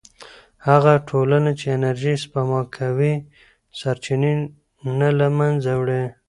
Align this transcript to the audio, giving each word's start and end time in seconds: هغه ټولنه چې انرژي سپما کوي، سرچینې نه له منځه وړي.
هغه 0.67 0.93
ټولنه 1.09 1.51
چې 1.59 1.65
انرژي 1.77 2.13
سپما 2.23 2.61
کوي، 2.77 3.13
سرچینې 3.79 4.33
نه 4.99 5.09
له 5.19 5.27
منځه 5.39 5.71
وړي. 5.81 6.03